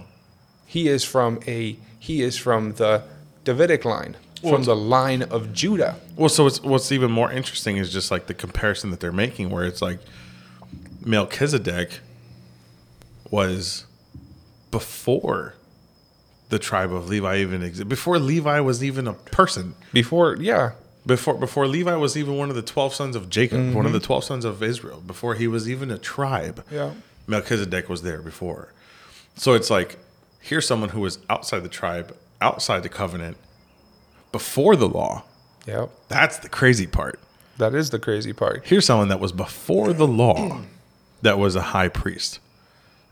[0.65, 3.03] He is from a he is from the
[3.43, 5.95] Davidic line, from the line of Judah.
[6.15, 9.49] Well, so it's, what's even more interesting is just like the comparison that they're making,
[9.49, 9.99] where it's like
[11.03, 12.01] Melchizedek
[13.31, 13.85] was
[14.71, 15.55] before
[16.49, 20.71] the tribe of Levi even existed, before Levi was even a person, Before, yeah,
[21.07, 23.85] before before Levi was even one of the twelve sons of Jacob, one Mm-hmm.
[23.87, 26.63] of the twelve sons of Israel, before he was even a tribe.
[26.71, 26.91] Yeah.
[27.25, 28.73] Melchizedek was there before.
[29.35, 29.97] So it's like
[30.41, 33.37] here's someone who was outside the tribe, outside the covenant,
[34.31, 35.23] before the law.
[35.65, 35.87] yeah.
[36.09, 37.19] That's the crazy part.
[37.57, 38.63] That is the crazy part.
[38.65, 40.61] Here's someone that was before the law
[41.23, 42.39] that was a high priest.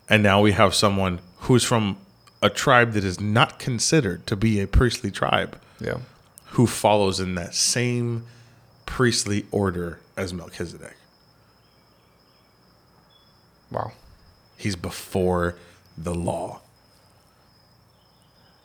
[0.08, 1.98] And now we have someone who's from
[2.44, 5.98] a tribe that is not considered to be a priestly tribe Yeah.
[6.56, 8.26] Who follows in that same
[8.86, 10.96] priestly order as Melchizedek.
[13.70, 13.92] Wow.
[14.58, 15.56] He's before
[15.98, 16.62] the law.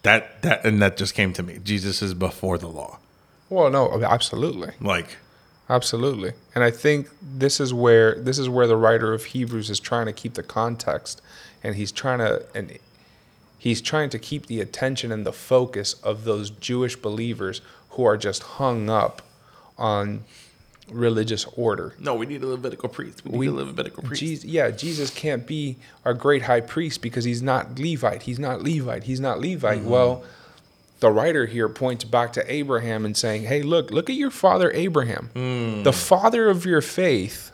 [0.03, 1.59] That that and that just came to me.
[1.63, 3.01] Jesus is before the law.
[3.49, 4.73] Well, no, absolutely.
[4.81, 5.17] Like
[5.69, 6.33] Absolutely.
[6.55, 10.07] And I think this is where this is where the writer of Hebrews is trying
[10.07, 11.23] to keep the context
[11.63, 12.79] and he's trying to and
[13.57, 18.17] he's trying to keep the attention and the focus of those Jewish believers who are
[18.17, 19.23] just hung up
[19.79, 20.25] on
[20.91, 21.95] religious order.
[22.01, 23.25] no, we need a Levitical priest.
[23.25, 24.21] We need We- a Levitical priest.
[24.21, 28.23] Jesus, yeah, Jesus can't be our great high priest because he's not Levite.
[28.23, 29.05] He's not Levite.
[29.05, 29.81] He's not Levite.
[29.81, 29.89] Mm-hmm.
[29.89, 30.25] Well,
[30.99, 34.71] the writer here points back to Abraham and saying, "Hey, look, look at your father
[34.75, 35.85] Abraham, mm.
[35.85, 37.53] the father of your faith,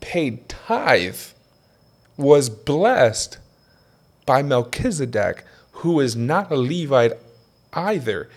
[0.00, 1.16] paid tithe,
[2.16, 3.38] was blessed
[4.24, 7.12] by Melchizedek, who is not a Levite
[7.76, 8.28] either.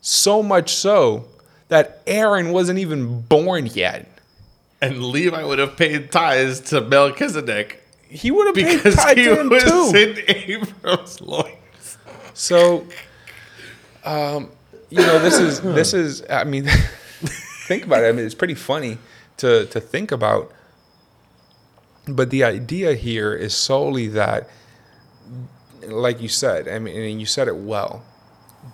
[0.00, 1.26] So much so
[1.68, 4.06] that Aaron wasn't even born yet.
[4.80, 9.24] And Levi would have paid tithes to Melchizedek He would have paid because tithe he
[9.24, 9.92] to him was too.
[9.96, 11.98] in Abram's loins.
[12.34, 12.86] So,
[14.04, 14.50] um,
[14.90, 16.22] you know, this is this is.
[16.30, 16.64] I mean,
[17.66, 18.08] think about it.
[18.08, 18.98] I mean, it's pretty funny
[19.38, 20.52] to to think about.
[22.06, 24.48] But the idea here is solely that,
[25.88, 28.02] like you said, I mean, and you said it well.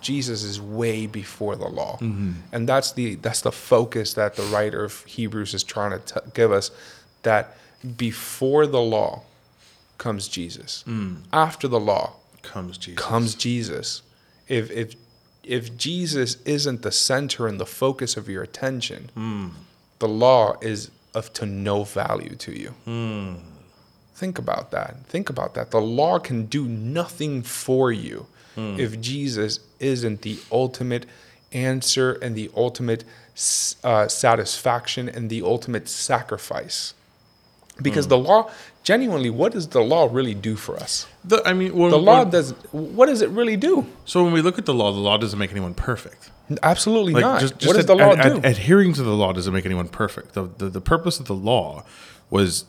[0.01, 2.31] Jesus is way before the law, mm-hmm.
[2.51, 6.29] and that's the that's the focus that the writer of Hebrews is trying to t-
[6.33, 6.71] give us.
[7.21, 7.55] That
[7.95, 9.21] before the law
[9.97, 10.83] comes Jesus.
[10.87, 11.21] Mm.
[11.31, 13.03] After the law Comes Jesus.
[13.03, 14.01] comes Jesus.
[14.47, 14.95] If if
[15.43, 19.51] if Jesus isn't the center and the focus of your attention, mm.
[19.99, 22.73] the law is of to no value to you.
[22.85, 23.39] Mm.
[24.23, 24.91] Think about that.
[25.13, 25.71] Think about that.
[25.71, 28.17] The law can do nothing for you
[28.55, 31.05] if Jesus isn't the ultimate
[31.51, 33.03] answer and the ultimate
[33.83, 36.93] uh, satisfaction and the ultimate sacrifice.
[37.81, 38.41] Because the law,
[38.83, 41.07] genuinely, what does the law really do for us?
[41.25, 42.51] The, I mean, when, The law when- does.
[42.71, 43.73] What does it really do?
[44.05, 46.29] So when we look at the law, the law doesn't make anyone perfect.
[46.61, 47.41] Absolutely Like not.
[47.41, 48.37] just, just what does ad- the law ad- do?
[48.37, 50.33] ad- adhering to the law doesn't make anyone perfect.
[50.33, 51.83] The, the the purpose of the law
[52.29, 52.65] was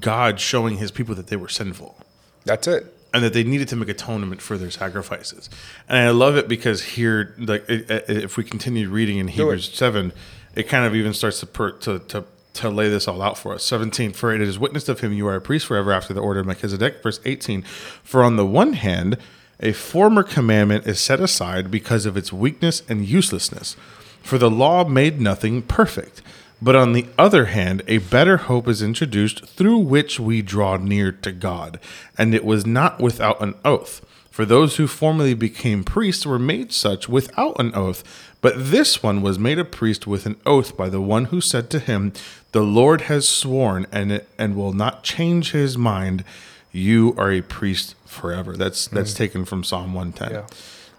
[0.00, 1.96] God showing His people that they were sinful
[2.44, 2.86] That's it.
[3.12, 5.50] and that they needed to make atonement for their sacrifices.
[5.88, 10.12] And I love it because here, like, if we continue reading in Hebrews seven,
[10.54, 12.24] it kind of even starts to per, to to
[12.54, 13.64] to lay this all out for us.
[13.64, 16.40] Seventeen, for it is witnessed of him you are a priest forever after the order
[16.40, 17.02] of Melchizedek.
[17.02, 17.62] Verse eighteen,
[18.02, 19.16] for on the one hand,
[19.60, 23.76] a former commandment is set aside because of its weakness and uselessness,
[24.22, 26.20] for the law made nothing perfect.
[26.62, 31.10] But on the other hand, a better hope is introduced through which we draw near
[31.10, 31.80] to God,
[32.16, 34.00] and it was not without an oath.
[34.30, 38.04] For those who formerly became priests were made such without an oath,
[38.40, 41.68] but this one was made a priest with an oath by the one who said
[41.70, 42.12] to him,
[42.52, 46.22] The Lord has sworn and and will not change his mind.
[46.70, 48.56] You are a priest forever.
[48.56, 48.94] That's hmm.
[48.94, 50.30] that's taken from Psalm 110.
[50.30, 50.46] Yeah.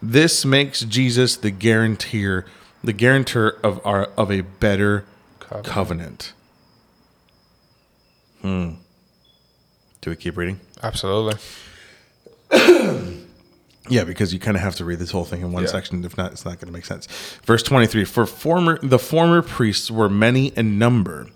[0.01, 2.45] This makes Jesus the guarantor,
[2.83, 5.05] the guarantor of our of a better
[5.61, 5.73] Covenant.
[5.73, 6.33] covenant.
[8.41, 8.69] Hmm.
[10.01, 10.59] Do we keep reading?
[10.81, 11.39] Absolutely.
[13.89, 15.69] Yeah, because you kind of have to read this whole thing in one Yeah.
[15.69, 16.05] section.
[16.05, 17.05] If not, it's not going to make sense.
[17.43, 21.27] Verse 23 For former, the former priests were many in number,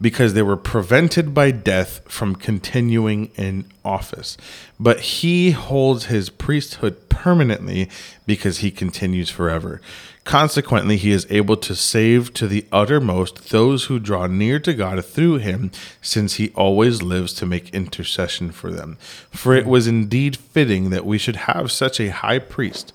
[0.00, 4.36] because they were prevented by death from continuing in office.
[4.78, 7.88] But he holds his priesthood permanently
[8.26, 9.80] because he continues forever.
[10.24, 15.04] Consequently, he is able to save to the uttermost those who draw near to God
[15.04, 18.96] through him, since he always lives to make intercession for them.
[19.30, 22.94] For it was indeed fitting that we should have such a high priest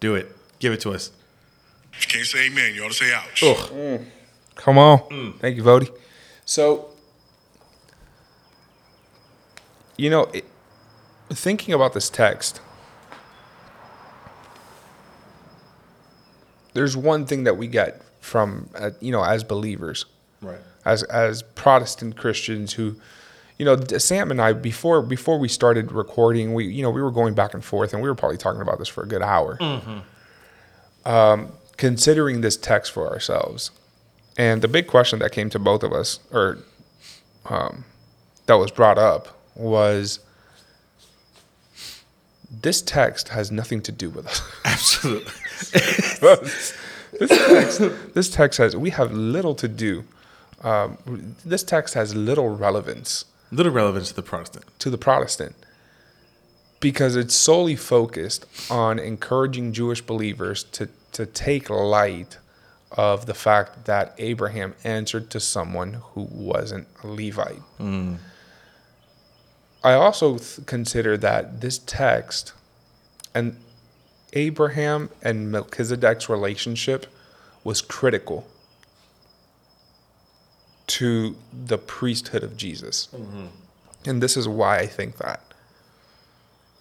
[0.00, 0.34] Do it.
[0.58, 1.10] Give it to us.
[1.92, 3.42] If you can't say amen, you ought to say ouch.
[4.56, 5.34] Come on.
[5.38, 5.90] Thank you, Vody.
[6.44, 6.88] So,
[9.96, 10.44] you know, it,
[11.30, 12.60] thinking about this text,
[16.74, 20.04] there's one thing that we get from, uh, you know, as believers,
[20.40, 20.58] Right.
[20.84, 22.96] as as Protestant Christians who,
[23.60, 27.10] you know, Sam and I before before we started recording, we you know we were
[27.10, 29.58] going back and forth, and we were probably talking about this for a good hour,
[31.04, 33.70] um, considering this text for ourselves.
[34.38, 36.56] And the big question that came to both of us, or
[37.50, 37.84] um,
[38.46, 40.20] that was brought up, was
[42.50, 44.42] this text has nothing to do with us.
[44.64, 45.32] Absolutely.
[47.18, 50.04] this text, this text has we have little to do.
[50.62, 54.64] Um, this text has little relevance Little relevance to the Protestant.
[54.78, 55.56] to the Protestant
[56.80, 62.38] because it's solely focused on encouraging Jewish believers to, to take light
[62.92, 67.62] of the fact that Abraham answered to someone who wasn't a Levite.
[67.78, 68.16] Mm.
[69.84, 72.52] I also th- consider that this text
[73.34, 73.56] and
[74.32, 77.06] Abraham and Melchizedek's relationship
[77.62, 78.46] was critical
[80.90, 83.08] to the priesthood of Jesus.
[83.14, 83.46] Mm-hmm.
[84.06, 85.40] And this is why I think that.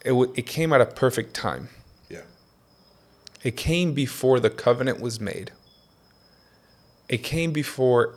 [0.03, 1.69] It, w- it came at a perfect time.
[2.09, 2.21] Yeah.
[3.43, 5.51] It came before the covenant was made.
[7.07, 8.15] It came before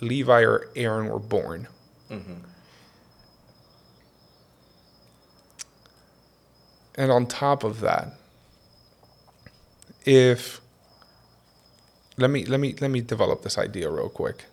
[0.00, 1.66] Levi or Aaron were born.
[2.08, 2.34] Mm-hmm.
[6.94, 8.12] And on top of that,
[10.04, 10.60] if
[12.16, 14.44] let me let me let me develop this idea real quick.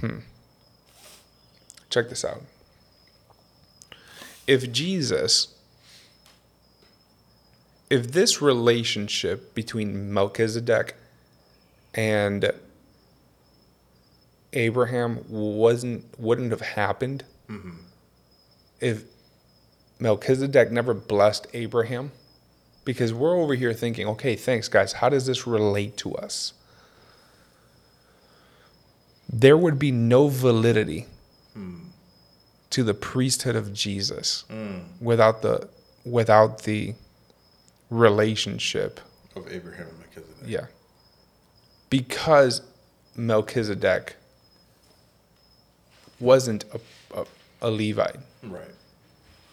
[0.00, 0.18] Hmm.
[1.90, 2.42] Check this out.
[4.46, 5.54] If Jesus,
[7.90, 10.94] if this relationship between Melchizedek
[11.94, 12.52] and
[14.52, 17.76] Abraham wasn't wouldn't have happened mm-hmm.
[18.80, 19.04] if
[19.98, 22.12] Melchizedek never blessed Abraham,
[22.84, 26.54] because we're over here thinking, okay, thanks guys, how does this relate to us?
[29.28, 31.06] There would be no validity
[32.70, 34.44] to the priesthood of Jesus
[35.00, 35.68] without the
[36.04, 36.94] without the
[37.90, 39.00] relationship.
[39.34, 40.44] Of Abraham and Melchizedek.
[40.46, 40.66] Yeah.
[41.90, 42.62] Because
[43.16, 44.16] Melchizedek
[46.20, 46.80] wasn't a,
[47.18, 47.26] a,
[47.62, 48.18] a Levite.
[48.42, 48.70] Right.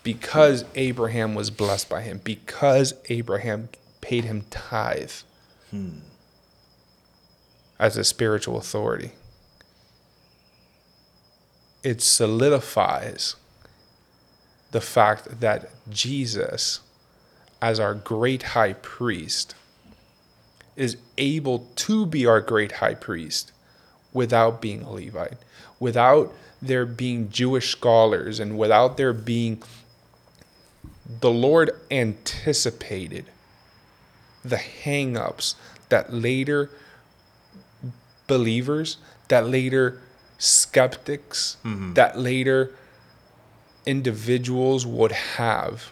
[0.04, 2.22] Because Abraham was blessed by him.
[2.24, 3.70] Because Abraham
[4.02, 5.12] paid him tithe
[5.72, 6.00] hmm.
[7.80, 9.14] as a spiritual authority.
[11.86, 13.36] It solidifies
[14.72, 16.80] the fact that Jesus,
[17.62, 19.54] as our great high priest,
[20.76, 23.52] is able to be our great high priest
[24.14, 25.38] without being a Levite,
[25.80, 29.62] without there being Jewish scholars, and without there being
[31.22, 33.26] the Lord anticipated
[34.44, 35.54] the hang-ups
[35.90, 36.72] that later
[38.26, 40.02] believers, that later
[40.38, 41.94] skeptics, mm-hmm.
[41.94, 42.72] that later
[43.86, 45.92] individuals would have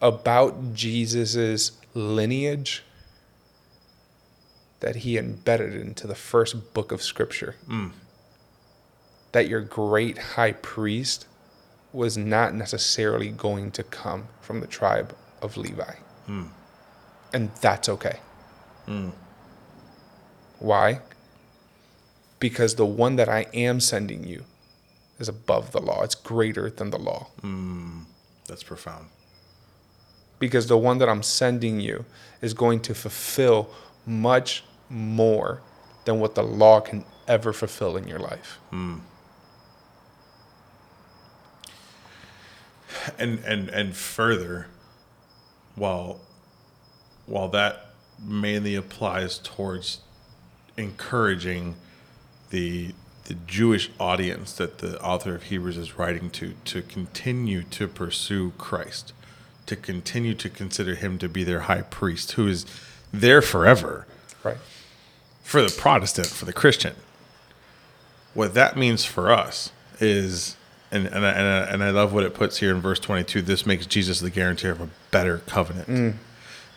[0.00, 2.82] about Jesus's lineage
[4.80, 7.56] that he embedded into the first book of scripture.
[7.66, 7.92] Mm.
[9.32, 11.26] That your great high priest
[11.92, 15.94] was not necessarily going to come from the tribe of Levi.
[16.28, 16.48] Mm.
[17.32, 18.20] And that's okay.
[18.86, 19.12] Mm.
[20.58, 21.00] Why?
[22.38, 24.44] Because the one that I am sending you
[25.18, 27.28] is above the law, it's greater than the law.
[27.42, 28.04] Mm,
[28.46, 29.06] that's profound.
[30.38, 32.04] because the one that I'm sending you
[32.42, 33.70] is going to fulfill
[34.04, 35.62] much more
[36.04, 38.58] than what the law can ever fulfill in your life.
[38.72, 39.00] Mm.
[43.18, 44.66] and and and further
[45.74, 46.20] while
[47.26, 47.90] while that
[48.22, 50.00] mainly applies towards
[50.76, 51.74] encouraging
[52.50, 52.94] the
[53.24, 58.52] the Jewish audience that the author of Hebrews is writing to to continue to pursue
[58.58, 59.12] Christ
[59.66, 62.64] to continue to consider him to be their high priest who is
[63.12, 64.06] there forever
[64.44, 64.58] Right.
[65.42, 66.94] for the Protestant, for the Christian.
[68.34, 70.56] What that means for us is,
[70.92, 73.42] and and I, and I, and I love what it puts here in verse 22.
[73.42, 75.88] This makes Jesus the guarantor of a better covenant.
[75.88, 76.14] Mm.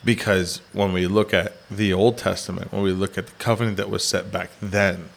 [0.05, 3.89] Because when we look at the Old Testament, when we look at the covenant that
[3.89, 5.09] was set back then,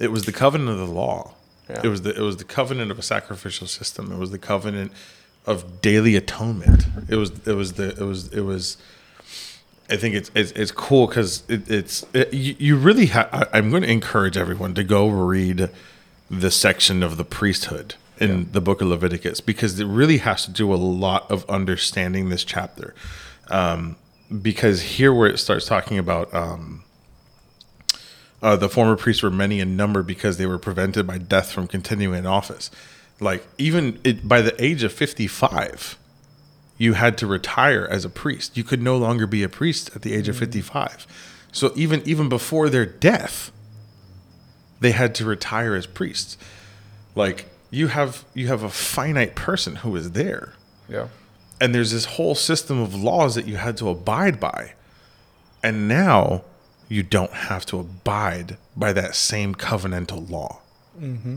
[0.00, 1.34] it was the covenant of the law.
[1.68, 1.82] Yeah.
[1.84, 4.10] It was the it was the covenant of a sacrificial system.
[4.10, 4.90] It was the covenant
[5.46, 6.86] of daily atonement.
[7.08, 8.76] It was it was the it was it was
[9.88, 13.58] I think it's it's, it's cool because it, it's it, you, you really ha- I,
[13.58, 15.70] I'm going to encourage everyone to go read
[16.28, 20.50] the section of the priesthood in the book of Leviticus because it really has to
[20.50, 22.94] do a lot of understanding this chapter.
[23.48, 23.96] Um,
[24.42, 26.84] because here where it starts talking about um,
[28.42, 31.66] uh, the former priests were many in number because they were prevented by death from
[31.66, 32.70] continuing in office.
[33.20, 35.98] Like even it, by the age of 55,
[36.78, 38.56] you had to retire as a priest.
[38.56, 41.06] You could no longer be a priest at the age of 55.
[41.52, 43.52] So even even before their death,
[44.80, 46.38] they had to retire as priests.
[47.14, 50.54] Like you have you have a finite person who is there.
[50.88, 51.08] Yeah.
[51.60, 54.72] And there's this whole system of laws that you had to abide by.
[55.62, 56.44] And now
[56.90, 60.60] you don't have to abide by that same covenantal law.
[61.00, 61.36] Mm-hmm.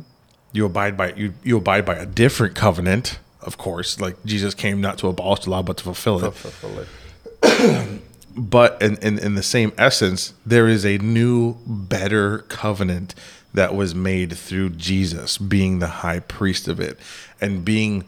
[0.51, 3.99] You abide by you you abide by a different covenant, of course.
[4.01, 8.01] Like Jesus came not to abolish the law but to fulfill it Fulfill it.
[8.35, 13.13] but in, in, in the same essence, there is a new, better covenant
[13.53, 16.97] that was made through Jesus being the high priest of it
[17.39, 18.03] and being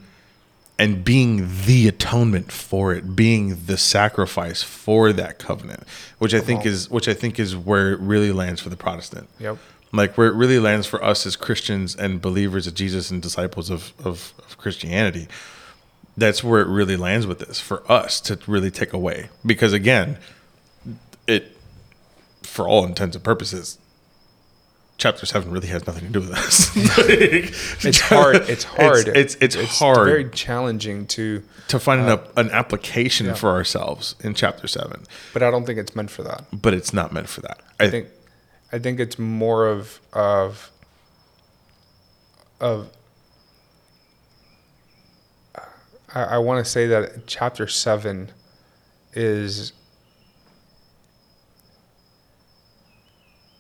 [0.78, 5.84] and being the atonement for it, being the sacrifice for that covenant,
[6.20, 6.70] which I think uh-huh.
[6.70, 9.30] is which I think is where it really lands for the Protestant.
[9.40, 9.58] Yep.
[9.94, 13.70] Like where it really lands for us as Christians and believers of Jesus and disciples
[13.70, 15.28] of, of, of Christianity
[16.18, 20.18] that's where it really lands with this for us to really take away because again
[21.28, 21.58] it
[22.44, 23.78] for all intents and purposes
[24.98, 26.74] chapter 7 really has nothing to do with us
[27.86, 28.50] It's hard.
[28.50, 29.10] It's hard.
[29.10, 33.34] it's, it's, it's, hard Very challenging to, to find an, uh, an application yeah.
[33.34, 36.46] for ourselves in chapter 7 but I don't think it's meant for that.
[36.52, 38.08] but it's not meant for that i, I think,
[38.72, 40.72] I think it's more of of
[42.60, 42.89] of.
[46.14, 48.32] I, I want to say that chapter seven
[49.14, 49.74] is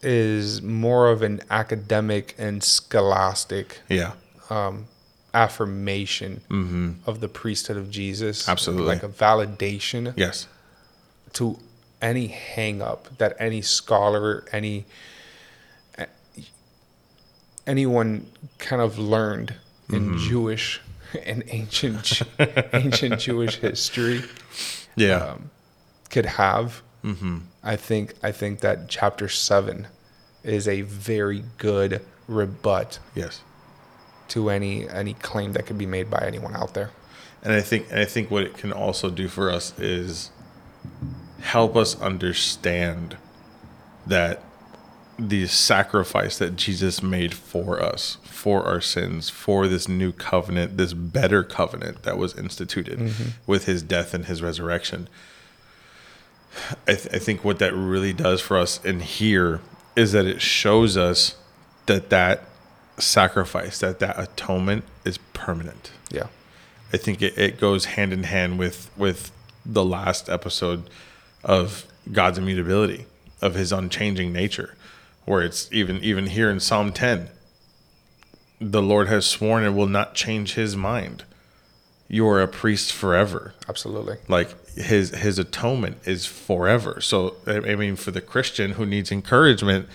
[0.05, 4.13] is more of an academic and scholastic yeah
[4.49, 4.85] um,
[5.33, 6.41] affirmation
[7.05, 8.43] of the priesthood of Jesus.
[8.43, 8.51] Mm-hmm.
[8.51, 8.85] Absolutely.
[8.85, 10.47] like a validation yes
[11.33, 11.57] to
[12.01, 14.85] any hang up that any scholar, any
[17.67, 18.27] anyone
[18.59, 19.55] kind of learned
[19.89, 20.81] in Jewish
[21.25, 22.21] and ancient
[22.73, 24.23] ancient Jewish history
[24.95, 25.49] yeah Um,
[26.09, 26.81] could have.
[27.05, 27.37] Mm-hmm.
[27.63, 29.87] I think I think that chapter seven
[30.43, 33.41] is a very good rebut yes
[34.29, 36.89] to any any claim that could be made by anyone out there.
[37.43, 40.31] And I think and I think what it can also do for us is
[41.41, 43.17] help us understand
[44.07, 44.41] that
[45.17, 50.93] the sacrifice that Jesus made for us, for our sins, for this new covenant, this
[50.93, 53.29] better covenant that was instituted mm-hmm.
[53.45, 55.07] with his death and his resurrection.
[56.87, 59.61] I, th- I think what that really does for us in here
[59.95, 61.35] is that it shows us
[61.85, 62.43] that that
[62.97, 65.91] sacrifice, that that atonement is permanent.
[66.09, 66.27] Yeah.
[66.93, 69.31] I think it, it goes hand in hand with with
[69.65, 70.89] the last episode
[71.43, 73.05] of God's immutability,
[73.41, 74.75] of his unchanging nature,
[75.25, 77.29] where it's even even here in Psalm 10,
[78.61, 81.23] the Lord has sworn and will not change his mind.
[82.07, 83.55] You are a priest forever.
[83.67, 84.17] Absolutely.
[84.27, 86.99] Like his his atonement is forever.
[87.01, 89.87] So I mean for the Christian who needs encouragement,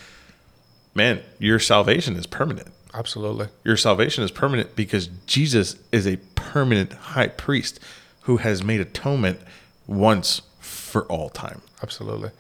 [0.95, 3.49] man, your salvation is permanent Absolutely.
[3.65, 7.79] your salvation is permanent because Jesus is a permanent high priest
[8.23, 9.41] who has made atonement
[9.87, 11.63] once for all time.
[11.83, 12.31] Absolutely.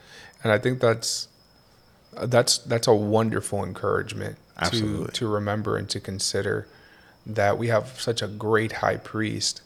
[0.42, 1.28] And I think that's
[2.22, 5.06] that's that's a wonderful encouragement Absolutely.
[5.06, 6.66] to to remember and to consider
[7.26, 9.62] that we have such a great high priest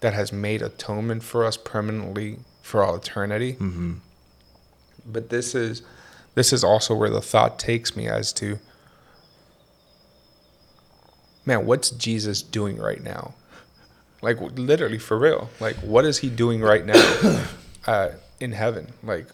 [0.00, 3.54] that has made atonement for us permanently for all eternity.
[3.54, 3.94] Mm-hmm.
[5.06, 5.82] But this is
[6.34, 8.58] this is also where the thought takes me as to
[11.44, 13.34] man, what's Jesus doing right now?
[14.22, 15.50] Like literally for real.
[15.58, 17.46] Like what is he doing right now
[17.86, 18.92] uh, in heaven?
[19.02, 19.26] Like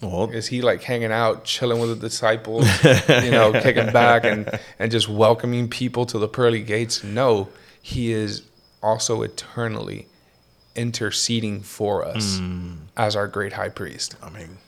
[0.00, 4.58] Well, is he like hanging out, chilling with the disciples, you know, kicking back and
[4.78, 7.02] and just welcoming people to the pearly gates?
[7.02, 7.48] No,
[7.80, 8.42] he is
[8.82, 10.08] also eternally
[10.74, 12.76] interceding for us mm.
[12.96, 14.16] as our great high priest.
[14.22, 14.58] I mean,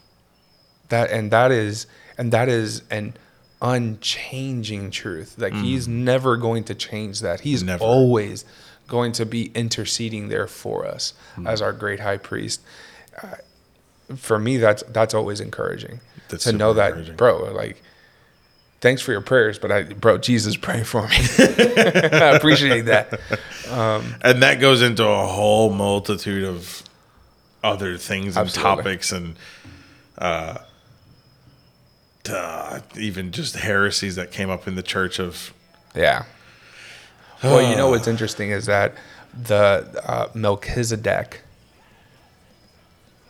[0.89, 1.87] That and that is
[2.17, 3.15] and that is an
[3.61, 5.35] unchanging truth.
[5.37, 5.61] Like mm.
[5.63, 7.41] he's never going to change that.
[7.41, 7.83] He's Never.
[7.83, 8.45] always
[8.87, 11.47] going to be interceding there for us mm.
[11.47, 12.61] as our great high priest.
[13.21, 13.35] Uh,
[14.15, 15.99] for me, that's that's always encouraging
[16.29, 17.51] That's to know that, bro.
[17.51, 17.81] Like,
[18.85, 21.17] thanks for your prayers, but I, bro, Jesus, pray for me.
[21.39, 23.19] I appreciate that.
[23.67, 26.83] and that goes into a whole multitude of
[27.63, 28.83] other things and Absolutely.
[28.83, 29.35] topics and
[30.19, 30.59] uh,
[32.29, 35.51] uh, even just heresies that came up in the church of
[35.95, 36.25] Yeah.
[37.43, 38.93] Well, you know what's interesting is that
[39.35, 41.41] the uh, Melchizedek.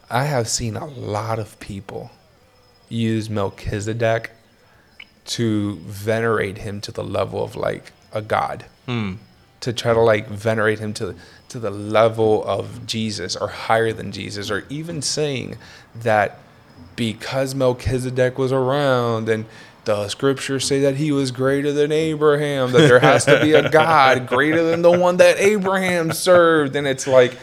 [0.10, 2.12] I have seen a lot of people
[2.90, 4.35] use Melchizedek
[5.26, 8.66] to venerate him to the level of like a god.
[8.86, 9.14] Hmm.
[9.62, 11.16] To try to like venerate him to
[11.50, 15.58] to the level of Jesus or higher than Jesus, or even saying
[15.96, 16.40] that
[16.96, 19.46] because Melchizedek was around and
[19.86, 23.70] the scriptures say that he was greater than Abraham, that there has to be a
[23.70, 26.76] God greater than the one that Abraham served.
[26.76, 27.38] And it's like,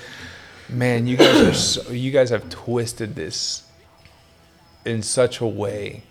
[0.68, 3.62] man, you guys are so, you guys have twisted this
[4.85, 6.03] in such a way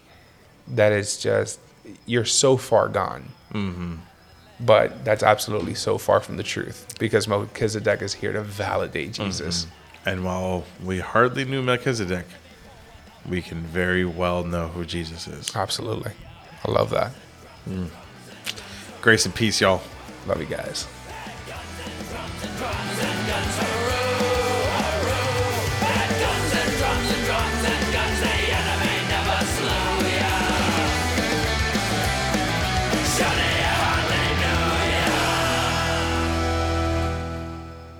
[0.71, 1.59] that is just
[2.05, 3.29] you're so far gone.
[3.53, 3.95] Mm-hmm.
[4.59, 9.25] But that's absolutely so far from the truth because Melchizedek is here to validate mm-hmm.
[9.25, 9.65] Jesus.
[9.65, 10.09] Mm-hmm.
[10.09, 12.25] And while we hardly knew Melchizedek,
[13.27, 15.55] we can very well know who Jesus is.
[15.55, 16.11] Absolutely.
[16.65, 17.11] I love that.
[17.67, 17.89] Mm.
[19.01, 19.81] Grace and peace, y'all.
[20.27, 20.87] Love you guys.